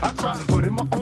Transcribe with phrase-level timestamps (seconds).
[0.00, 1.01] I try to put in my own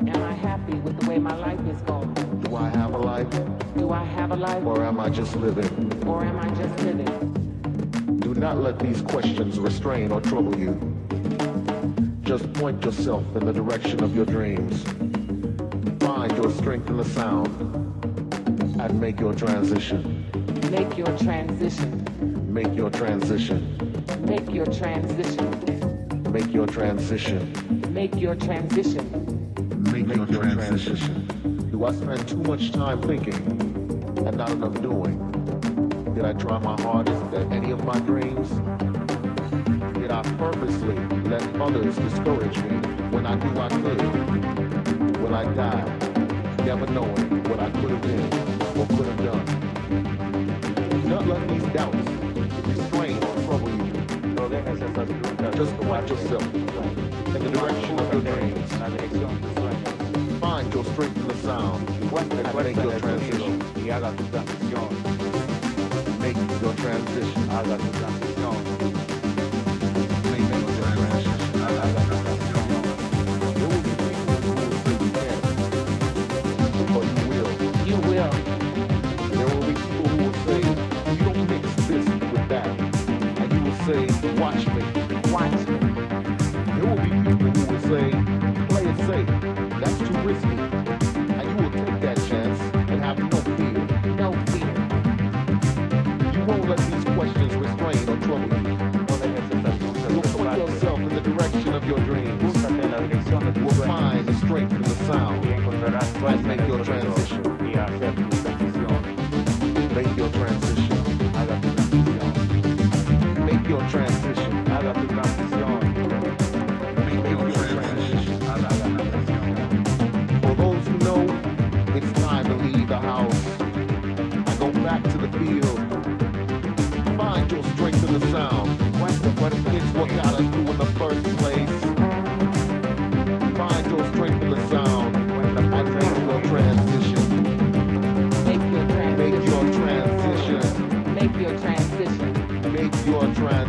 [0.00, 2.12] Am I happy with the way my life is going?
[2.40, 3.30] Do I have a life
[3.76, 6.02] Do I have a life or am I just living?
[6.06, 8.18] or am I just living?
[8.20, 10.74] Do not let these questions restrain or trouble you.
[12.22, 14.82] Just point yourself in the direction of your dreams.
[16.02, 17.48] Find your strength in the sound
[18.80, 20.26] and make your transition.
[20.70, 21.90] Make your transition.
[22.52, 23.60] Make your transition.
[24.26, 26.32] Make your transition.
[26.32, 27.92] Make your transition.
[27.92, 29.21] Make your transition.
[30.04, 31.68] Make your transition.
[31.70, 33.34] Do I spend too much time thinking
[34.26, 35.16] and not enough doing?
[36.14, 38.48] Did I try my hardest at any of my dreams?
[39.98, 40.96] Did I purposely
[41.30, 42.76] let others discourage me
[43.10, 45.18] when I knew I could?
[45.20, 45.84] Will I die
[46.64, 48.24] never knowing what I could have been
[48.78, 49.46] or could have done?
[50.90, 52.08] Do not let these doubts
[52.66, 53.92] restrain or trouble you.
[54.34, 59.61] No dejes esas preguntas Just watch yourself in the direction of your dreams.
[61.42, 63.58] Sound Encuentre and fuerza make your transition.
[63.84, 64.88] y haga tu transición.
[66.20, 68.21] Make your transition.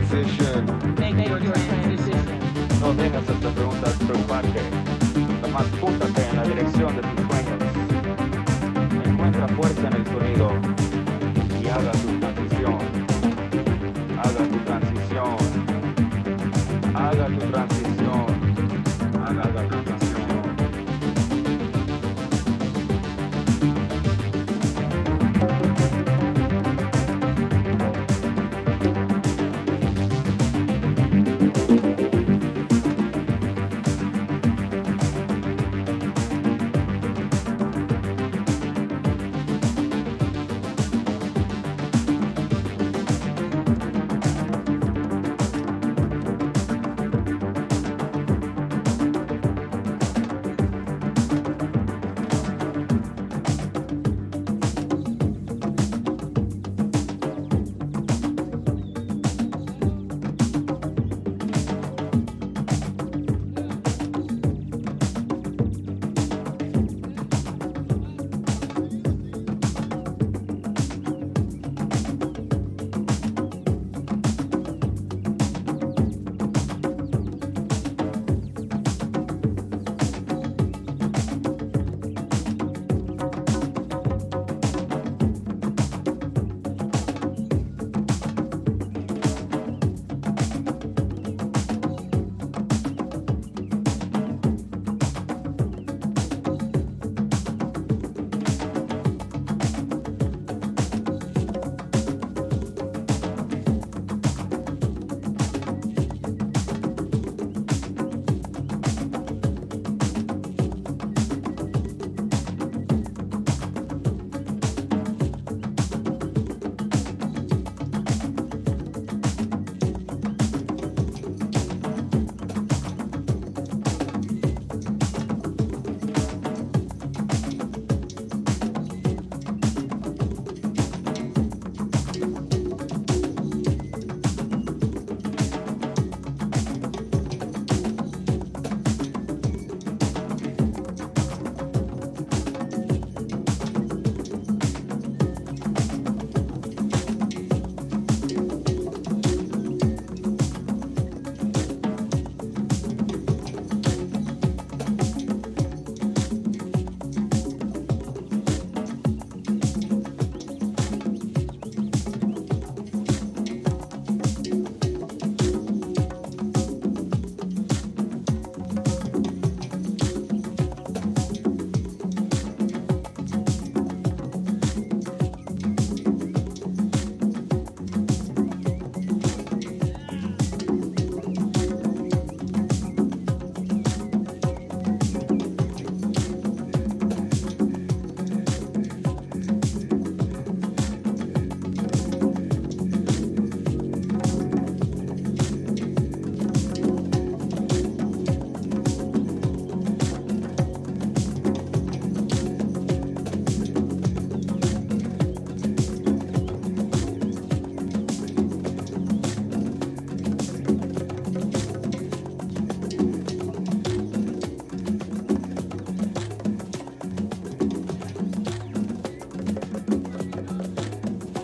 [0.10, 0.96] Transition.
[0.96, 2.40] Make your transition.
[2.82, 4.60] No dejes estas preguntas preocuparte.
[5.42, 7.60] Además, púsate en la dirección de tus sueños.
[9.06, 10.52] Encuentra fuerza en el sonido
[11.62, 11.92] y haga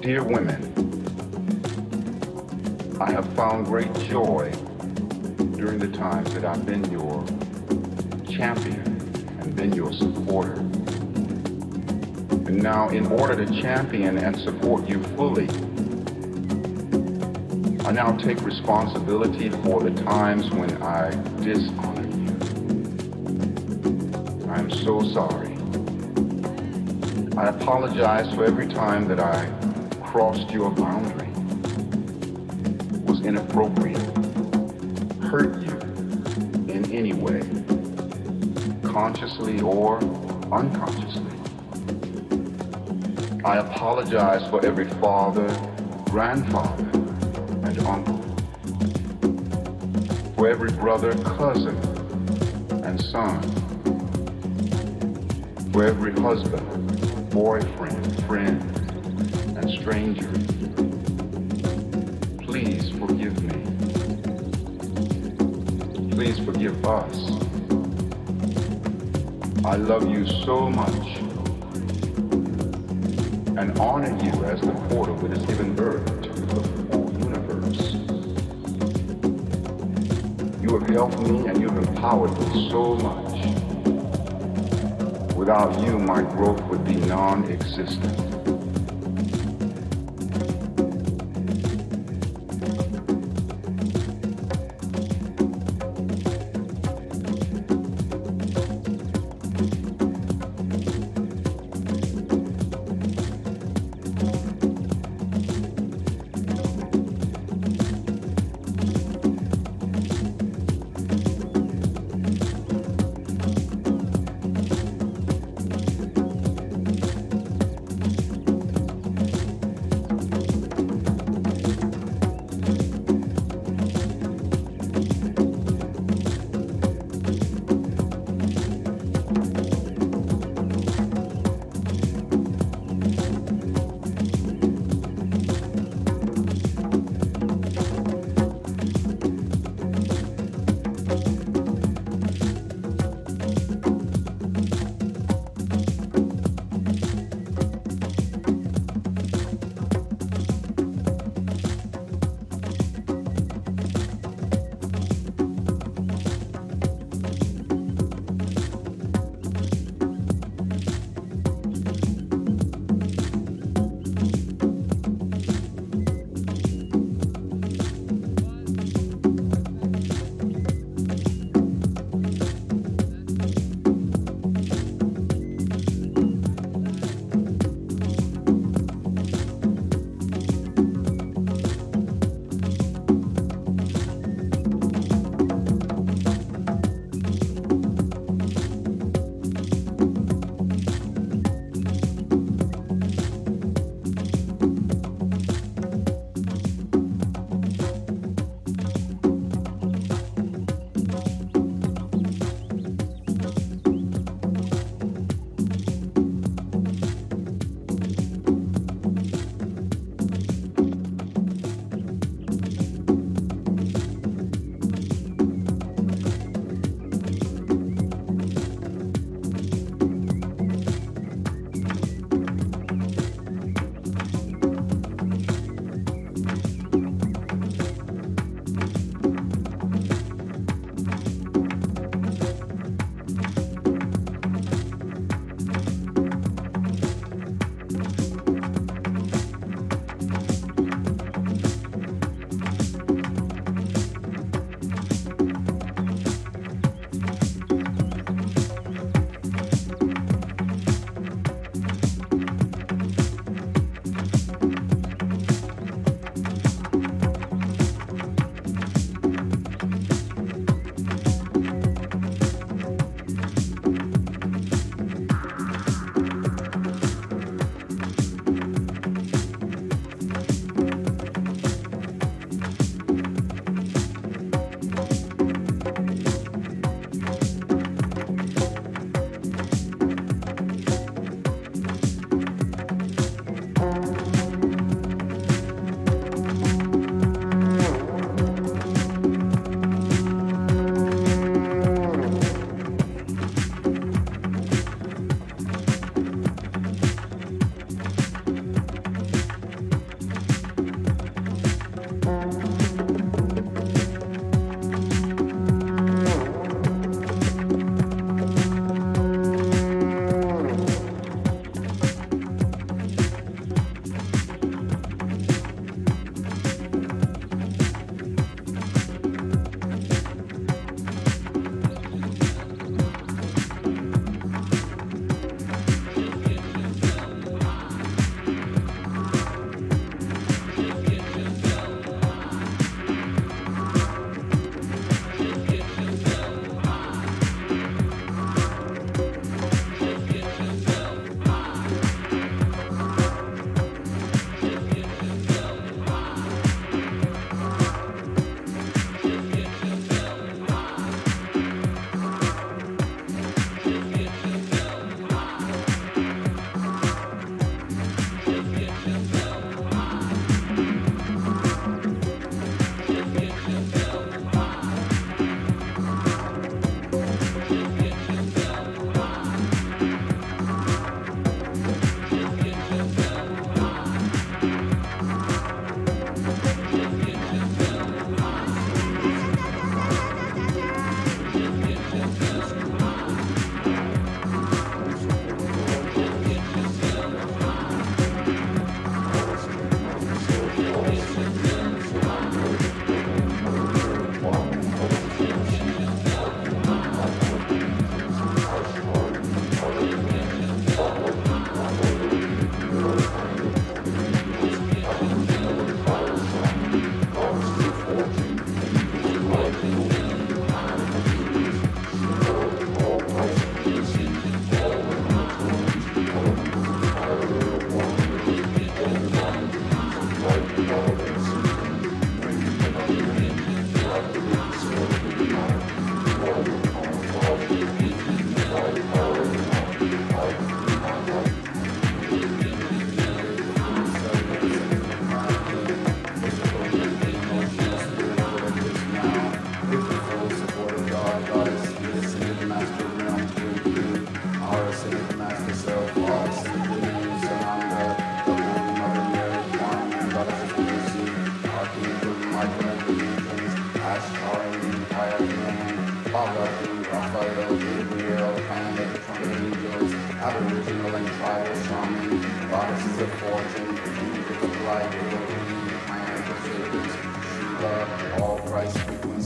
[0.09, 0.59] Dear women,
[2.99, 4.51] I have found great joy
[5.55, 7.23] during the times that I've been your
[8.27, 8.81] champion
[9.39, 10.55] and been your supporter.
[12.47, 15.47] And now, in order to champion and support you fully,
[17.85, 21.11] I now take responsibility for the times when I
[21.43, 22.35] dishonor you.
[24.49, 25.55] I am so sorry.
[27.37, 29.68] I apologize for every time that I
[30.09, 31.29] crossed your boundary,
[33.03, 34.01] was inappropriate,
[35.21, 35.77] hurt you
[36.73, 37.41] in any way,
[38.81, 39.99] consciously or
[40.51, 41.31] unconsciously.
[43.45, 45.47] I apologize for every father,
[46.05, 46.89] grandfather,
[47.63, 48.17] and uncle,
[50.35, 51.77] for every brother, cousin,
[52.83, 53.43] and son,
[55.71, 58.78] for every husband, boyfriend, friend,
[59.69, 60.29] stranger.
[62.43, 63.57] Please forgive me.
[66.11, 67.31] Please forgive us.
[69.65, 71.17] I love you so much
[73.57, 76.61] and honor you as the portal that has given birth to the
[76.91, 77.93] whole universe.
[80.61, 83.35] You have helped me and you have empowered me so much.
[85.35, 88.28] Without you, my growth would be non-existent.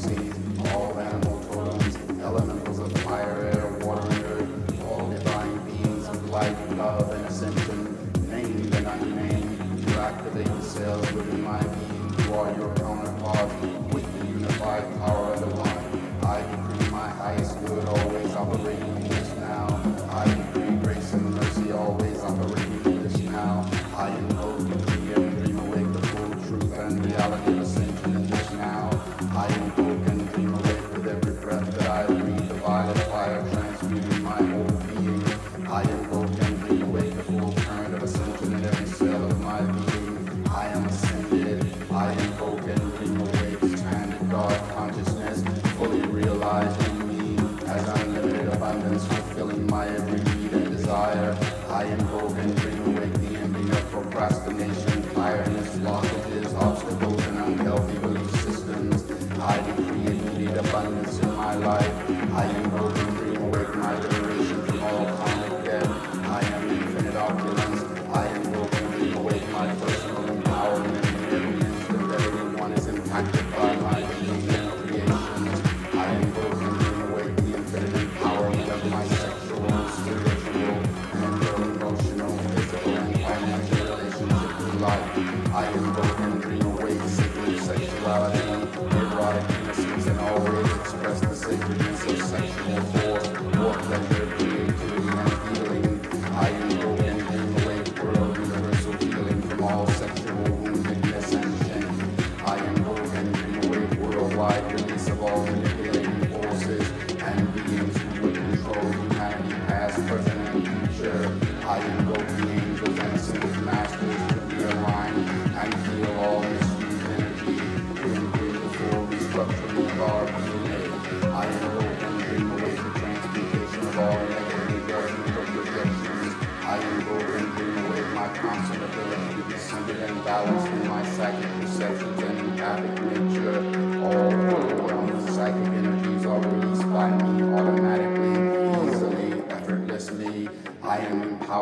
[0.03, 0.32] Sí.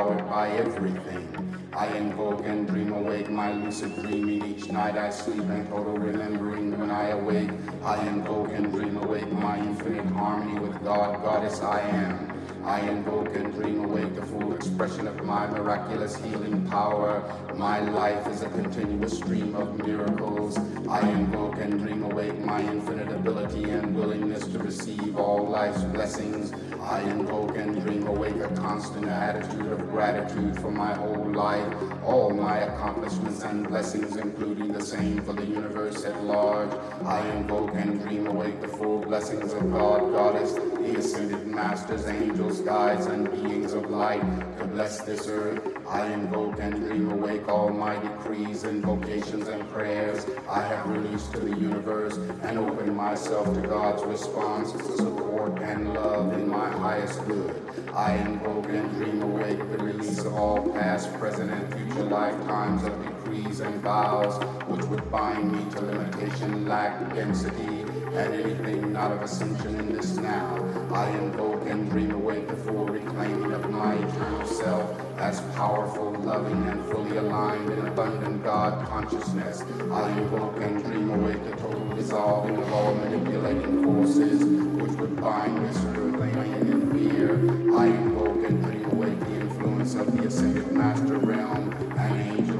[0.09, 1.27] By everything.
[1.73, 6.77] I invoke and dream awake my lucid dreaming each night I sleep and total remembering
[6.77, 7.51] when I awake.
[7.83, 12.31] I invoke and dream awake my infinite harmony with God, Goddess I am.
[12.65, 17.23] I invoke and dream awake the full expression of my miraculous healing power.
[17.55, 20.57] My life is a continuous stream of miracles.
[20.89, 26.53] I invoke and dream awake my infinite ability and willingness to receive all life's blessings.
[26.81, 31.73] I invoke and dream awake a constant attitude of gratitude for my whole life,
[32.03, 36.71] all my accomplishments and blessings, including the same for the universe at large.
[37.05, 42.61] I invoke and dream awake the full blessings of God, Goddess, the ascended masters, angels,
[42.61, 44.23] guides, and beings of light
[44.71, 45.61] bless this earth.
[45.87, 51.39] I invoke and dream awake all my decrees, invocations, and prayers I have released to
[51.39, 57.61] the universe and open myself to God's response, support, and love in my highest good.
[57.93, 63.03] I invoke and dream awake the release of all past, present, and future lifetimes of
[63.03, 67.83] decrees and vows which would bind me to limitation, lack, density,
[68.13, 70.55] and anything not of ascension in this now.
[70.93, 76.67] I invoke and dream awake the full reclaiming of my eternal self as powerful, loving,
[76.67, 79.63] and fully aligned in abundant God consciousness.
[79.91, 85.65] I invoke and dream awake the total dissolving of all manipulating forces which would bind
[85.65, 87.35] this earth alien in fear.
[87.77, 92.50] I invoke and dream awake the influence of the ascended master realm and angels and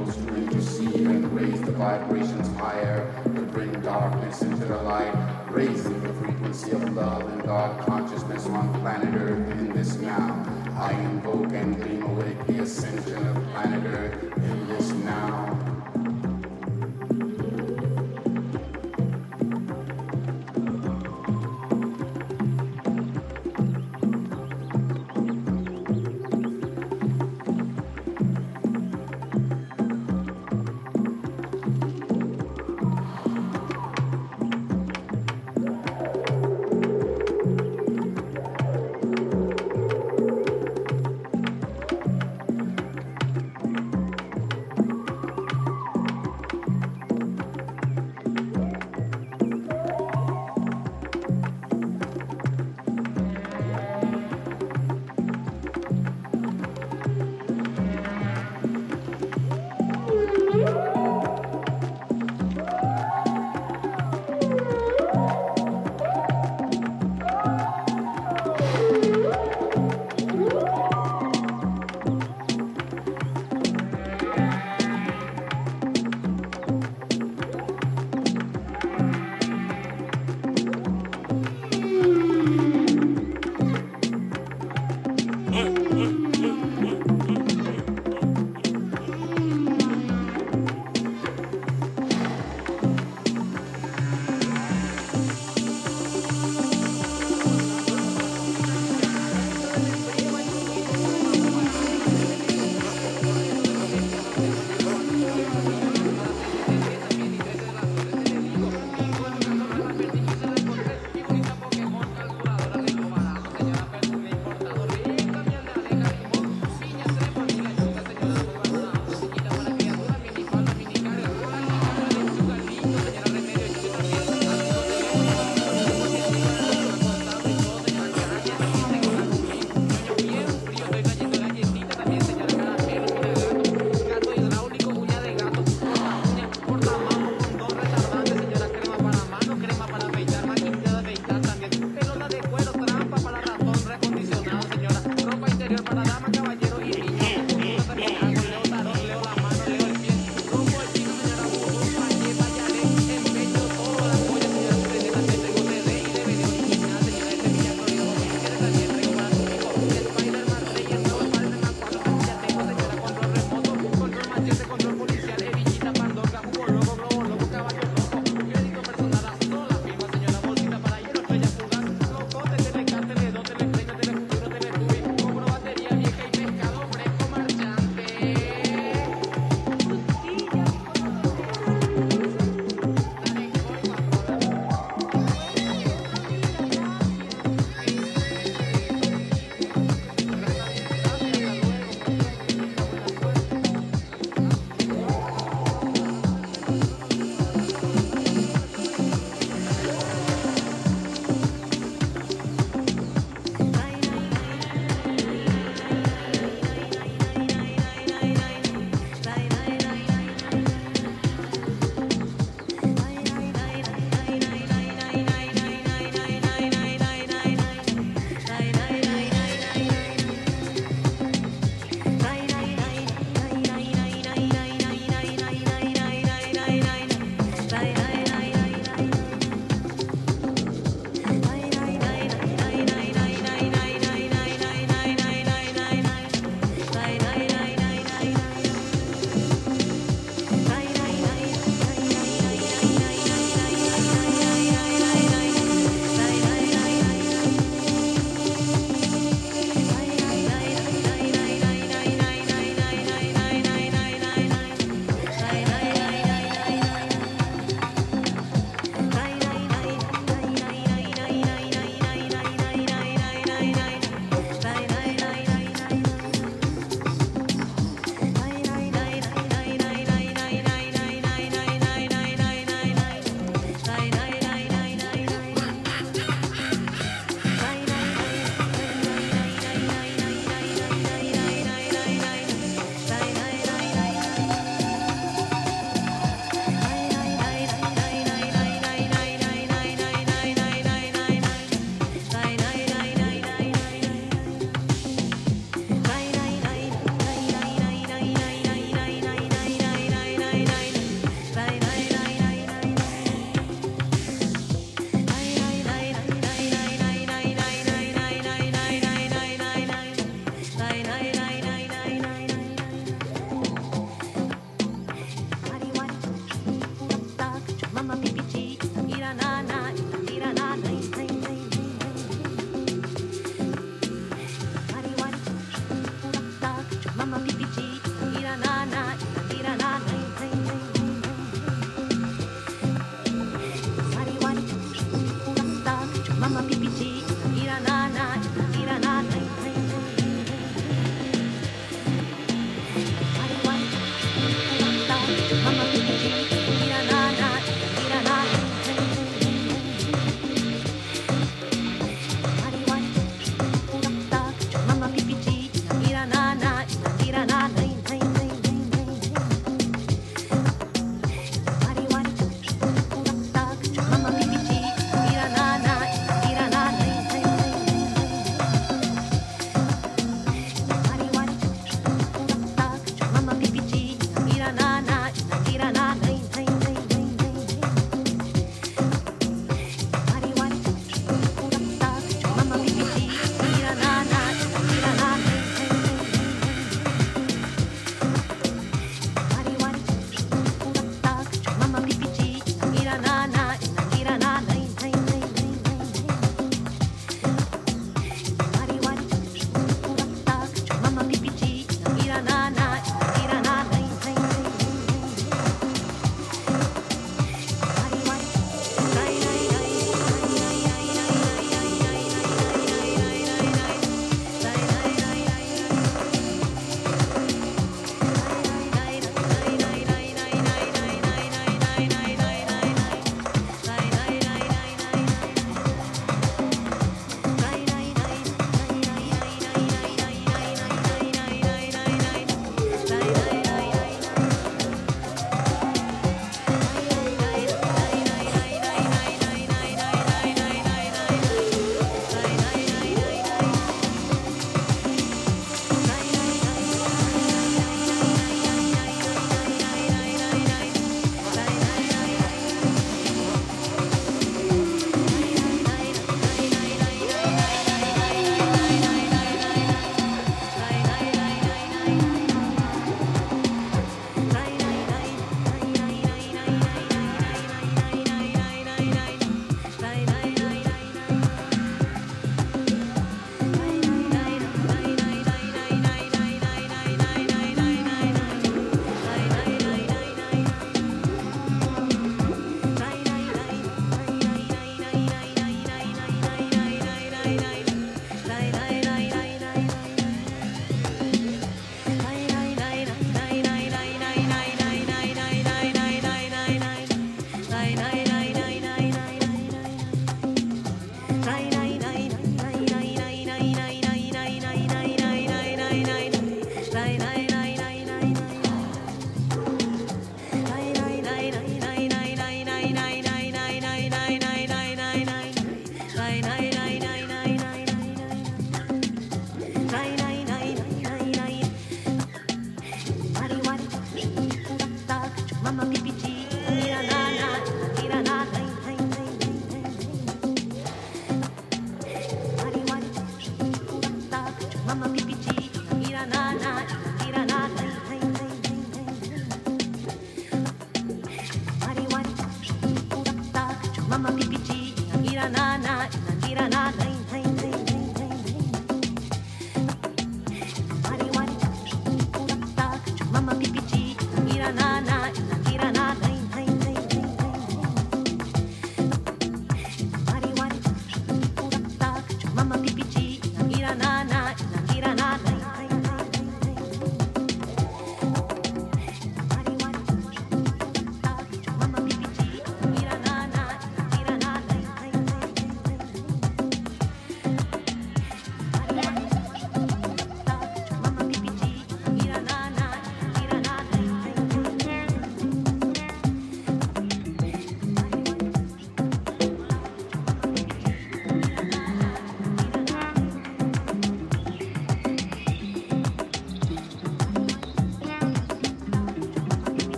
[1.42, 5.12] raise the vibrations higher to bring darkness into the light,
[5.50, 10.46] raising the frequency of love and God consciousness on planet Earth in this now.
[10.78, 15.71] I invoke and dream awake the ascension of planet Earth in this now.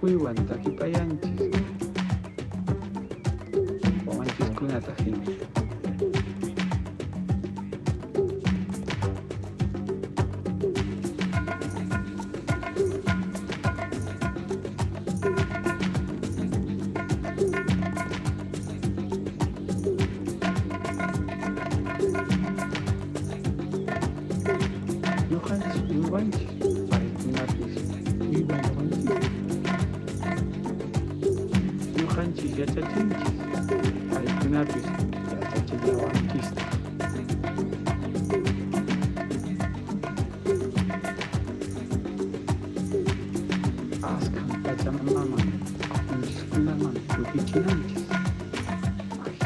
[0.00, 0.79] 推文的 hip.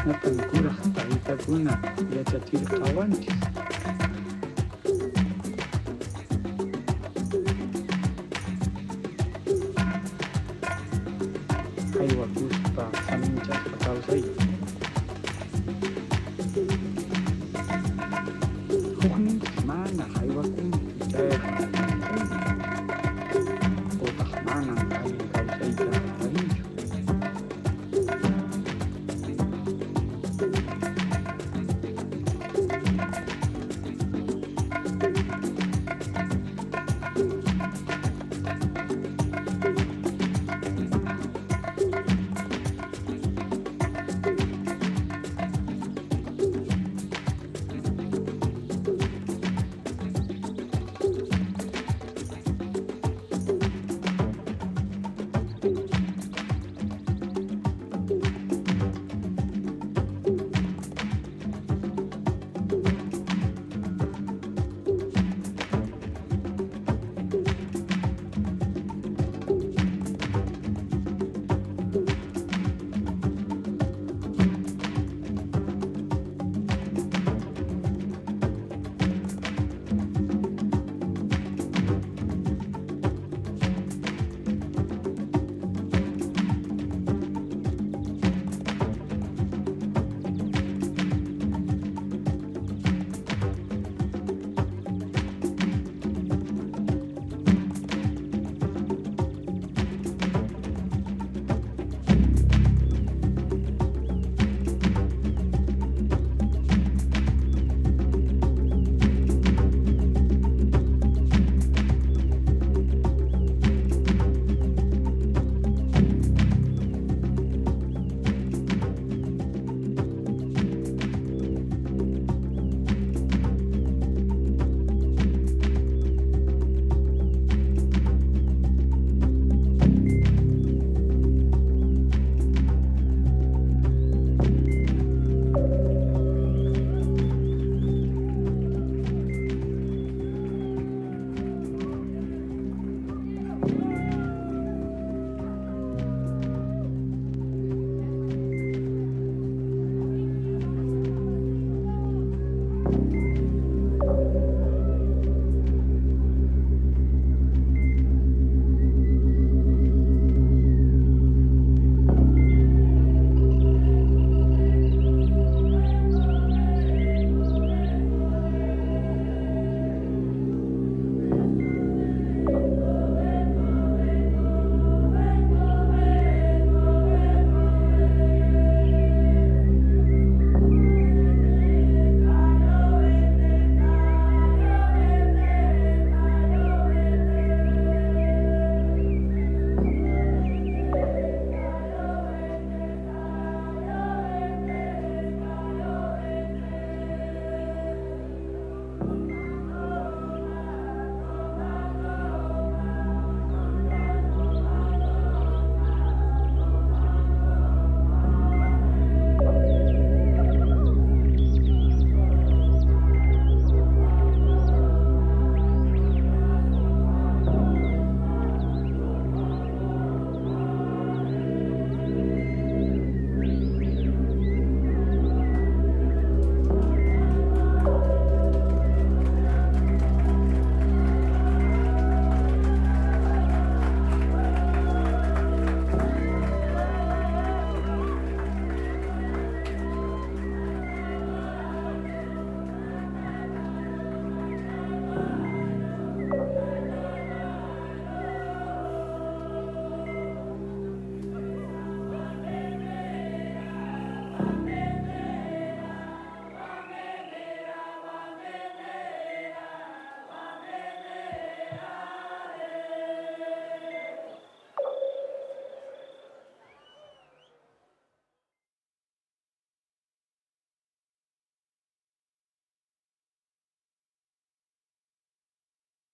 [0.05, 1.79] на конкурах и такой на
[2.13, 3.31] я теперь талантист.